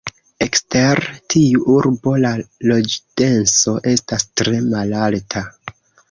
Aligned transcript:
Ekster 0.43 0.99
tiu 1.33 1.59
urbo 1.73 2.13
la 2.23 2.31
loĝdenso 2.71 3.73
estas 3.91 4.25
tre 4.41 4.55
malalta. 4.71 5.45